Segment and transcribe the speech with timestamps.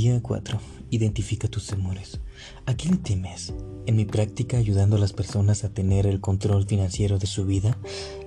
[0.00, 0.58] Día 4.
[0.88, 2.22] Identifica tus temores.
[2.64, 3.52] ¿A qué temes?
[3.84, 7.76] En mi práctica ayudando a las personas a tener el control financiero de su vida,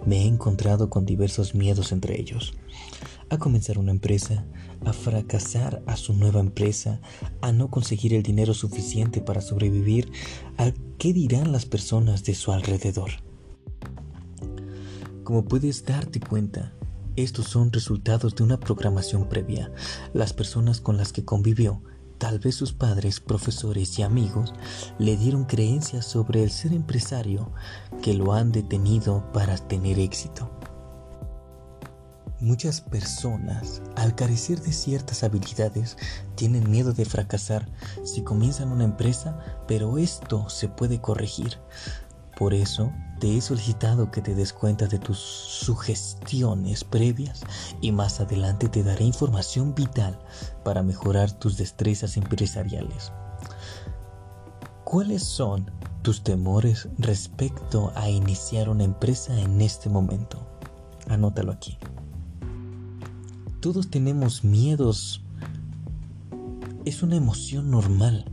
[0.05, 2.53] me he encontrado con diversos miedos entre ellos.
[3.31, 4.45] A comenzar una empresa,
[4.85, 7.01] a fracasar a su nueva empresa,
[7.41, 10.11] a no conseguir el dinero suficiente para sobrevivir,
[10.59, 13.09] a qué dirán las personas de su alrededor.
[15.23, 16.71] Como puedes darte cuenta,
[17.15, 19.71] estos son resultados de una programación previa.
[20.13, 21.81] Las personas con las que convivió,
[22.17, 24.53] tal vez sus padres, profesores y amigos,
[24.97, 27.51] le dieron creencias sobre el ser empresario
[28.01, 30.49] que lo han detenido para tener éxito.
[32.39, 35.97] Muchas personas, al carecer de ciertas habilidades,
[36.35, 37.69] tienen miedo de fracasar
[38.03, 41.59] si comienzan una empresa, pero esto se puede corregir.
[42.37, 42.91] Por eso,
[43.23, 47.39] te he solicitado que te des cuenta de tus sugestiones previas
[47.79, 50.19] y más adelante te daré información vital
[50.65, 53.13] para mejorar tus destrezas empresariales.
[54.83, 60.45] ¿Cuáles son tus temores respecto a iniciar una empresa en este momento?
[61.07, 61.77] Anótalo aquí.
[63.61, 65.23] Todos tenemos miedos.
[66.83, 68.32] Es una emoción normal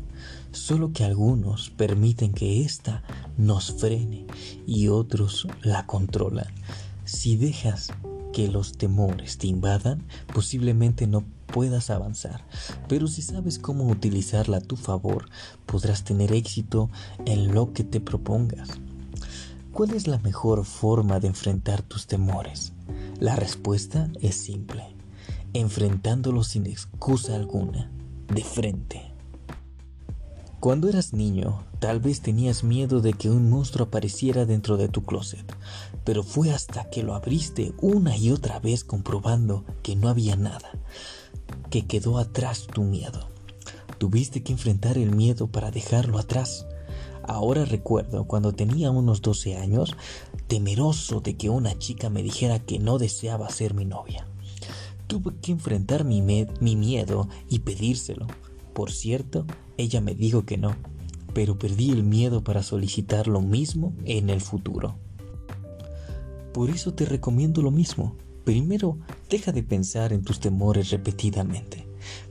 [0.52, 3.02] solo que algunos permiten que ésta
[3.36, 4.26] nos frene
[4.66, 6.52] y otros la controlan.
[7.04, 7.92] Si dejas
[8.32, 12.44] que los temores te invadan, posiblemente no puedas avanzar,
[12.88, 15.28] pero si sabes cómo utilizarla a tu favor,
[15.66, 16.90] podrás tener éxito
[17.26, 18.68] en lo que te propongas.
[19.72, 22.72] ¿Cuál es la mejor forma de enfrentar tus temores?
[23.18, 24.84] La respuesta es simple,
[25.52, 27.90] enfrentándolos sin excusa alguna,
[28.32, 29.09] de frente.
[30.60, 35.02] Cuando eras niño, tal vez tenías miedo de que un monstruo apareciera dentro de tu
[35.04, 35.56] closet,
[36.04, 40.70] pero fue hasta que lo abriste una y otra vez comprobando que no había nada,
[41.70, 43.30] que quedó atrás tu miedo.
[43.96, 46.66] Tuviste que enfrentar el miedo para dejarlo atrás.
[47.26, 49.96] Ahora recuerdo cuando tenía unos 12 años,
[50.46, 54.26] temeroso de que una chica me dijera que no deseaba ser mi novia.
[55.06, 58.26] Tuve que enfrentar mi, mi miedo y pedírselo.
[58.72, 60.76] Por cierto, ella me dijo que no,
[61.34, 64.96] pero perdí el miedo para solicitar lo mismo en el futuro.
[66.52, 68.16] Por eso te recomiendo lo mismo.
[68.44, 68.98] Primero,
[69.28, 71.86] deja de pensar en tus temores repetidamente,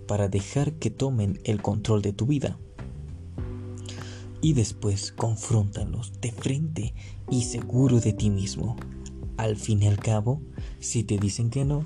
[0.07, 2.57] para dejar que tomen el control de tu vida.
[4.41, 6.93] Y después confróntalos de frente
[7.29, 8.75] y seguro de ti mismo.
[9.37, 10.41] Al fin y al cabo,
[10.79, 11.85] si te dicen que no,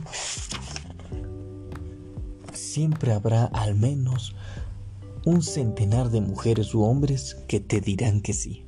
[2.56, 4.36] siempre habrá al menos
[5.25, 8.66] un centenar de mujeres u hombres que te dirán que sí.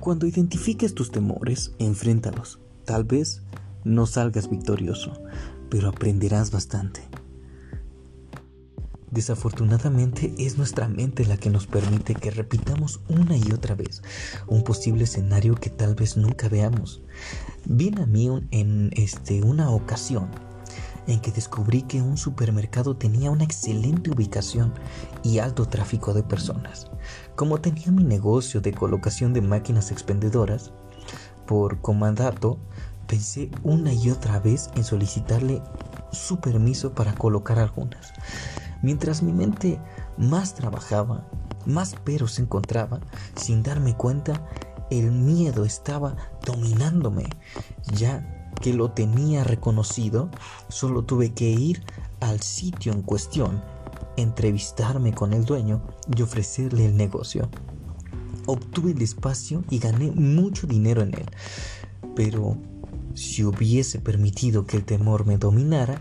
[0.00, 2.58] Cuando identifiques tus temores, enfréntalos.
[2.84, 3.42] Tal vez
[3.84, 5.12] no salgas victorioso,
[5.70, 7.00] pero aprenderás bastante.
[9.10, 14.02] Desafortunadamente es nuestra mente la que nos permite que repitamos una y otra vez
[14.48, 17.00] un posible escenario que tal vez nunca veamos.
[17.64, 20.30] Viene a mí en este, una ocasión
[21.06, 24.72] en que descubrí que un supermercado tenía una excelente ubicación
[25.22, 26.90] y alto tráfico de personas.
[27.36, 30.72] Como tenía mi negocio de colocación de máquinas expendedoras,
[31.46, 32.58] por comandato,
[33.06, 35.62] pensé una y otra vez en solicitarle
[36.10, 38.12] su permiso para colocar algunas.
[38.82, 39.80] Mientras mi mente
[40.16, 41.26] más trabajaba,
[41.66, 43.00] más peros encontraba,
[43.36, 44.46] sin darme cuenta,
[44.90, 47.24] el miedo estaba dominándome.
[47.94, 48.33] Ya
[48.64, 50.30] que lo tenía reconocido,
[50.70, 51.82] solo tuve que ir
[52.20, 53.62] al sitio en cuestión,
[54.16, 55.82] entrevistarme con el dueño
[56.16, 57.50] y ofrecerle el negocio.
[58.46, 61.26] Obtuve el espacio y gané mucho dinero en él.
[62.16, 62.56] Pero
[63.12, 66.00] si hubiese permitido que el temor me dominara,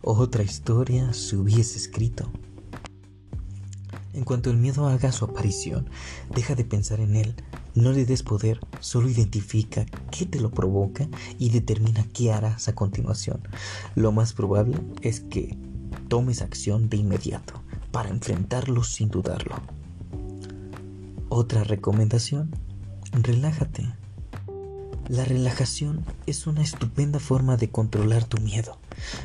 [0.00, 2.30] otra historia se hubiese escrito.
[4.14, 5.90] En cuanto el miedo haga su aparición,
[6.34, 7.34] deja de pensar en él,
[7.74, 11.08] no le des poder, solo identifica qué te lo provoca
[11.38, 13.40] y determina qué harás a continuación.
[13.96, 15.58] Lo más probable es que
[16.08, 17.54] tomes acción de inmediato
[17.90, 19.56] para enfrentarlo sin dudarlo.
[21.28, 22.54] Otra recomendación,
[23.12, 23.92] relájate.
[25.08, 28.78] La relajación es una estupenda forma de controlar tu miedo.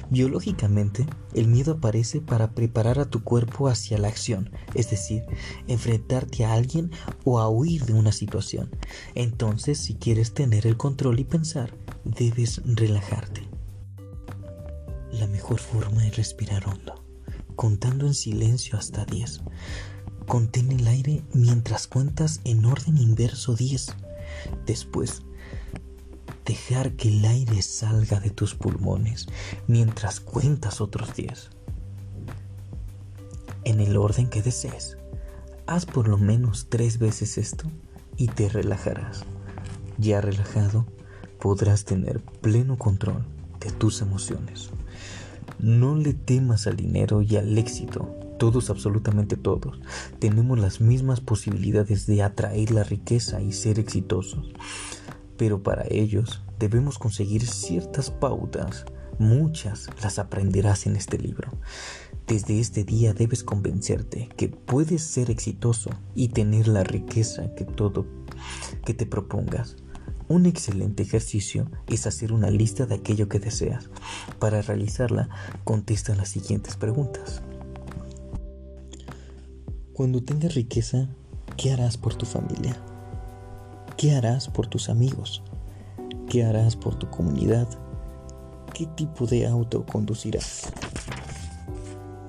[0.09, 5.23] Biológicamente, el miedo aparece para preparar a tu cuerpo hacia la acción, es decir,
[5.67, 6.91] enfrentarte a alguien
[7.23, 8.69] o a huir de una situación.
[9.15, 11.73] Entonces, si quieres tener el control y pensar,
[12.03, 13.47] debes relajarte.
[15.11, 17.03] La mejor forma es respirar hondo,
[17.55, 19.41] contando en silencio hasta 10.
[20.27, 23.95] Contén el aire mientras cuentas en orden inverso 10.
[24.65, 25.23] Después,
[26.49, 29.27] dejar que el aire salga de tus pulmones
[29.67, 31.51] mientras cuentas otros 10.
[33.65, 34.97] en el orden que desees.
[35.67, 37.65] Haz por lo menos tres veces esto
[38.17, 39.25] y te relajarás.
[39.99, 40.87] Ya relajado,
[41.39, 43.27] podrás tener pleno control
[43.59, 44.71] de tus emociones.
[45.59, 48.15] No le temas al dinero y al éxito.
[48.39, 49.79] Todos, absolutamente todos,
[50.17, 54.51] tenemos las mismas posibilidades de atraer la riqueza y ser exitosos.
[55.39, 58.83] Pero para ellos debemos conseguir ciertas pautas.
[59.19, 61.49] Muchas las aprenderás en este libro.
[62.27, 68.05] Desde este día debes convencerte que puedes ser exitoso y tener la riqueza que todo
[68.83, 69.77] que te propongas.
[70.27, 73.89] Un excelente ejercicio es hacer una lista de aquello que deseas.
[74.39, 75.29] Para realizarla,
[75.63, 77.41] contesta las siguientes preguntas.
[79.93, 81.07] Cuando tengas riqueza,
[81.55, 82.77] ¿qué harás por tu familia?
[83.99, 85.43] ¿Qué harás por tus amigos?
[86.29, 87.67] ¿Qué harás por tu comunidad?
[88.73, 90.71] ¿Qué tipo de auto conducirás?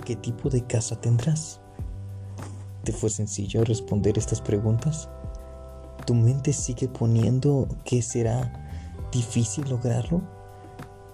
[0.05, 1.61] ¿Qué tipo de casa tendrás?
[2.83, 5.09] ¿Te fue sencillo responder estas preguntas?
[6.05, 10.23] tu mente sigue poniendo que será difícil lograrlo,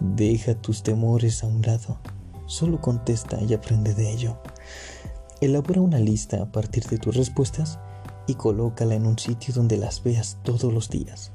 [0.00, 1.98] deja tus temores a un lado.
[2.46, 4.38] Solo contesta y aprende de ello.
[5.42, 7.78] Elabora una lista a partir de tus respuestas
[8.26, 11.32] y colócala en un sitio donde las veas todos los días,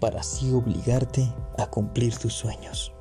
[0.00, 2.92] para así obligarte a cumplir tus sueños.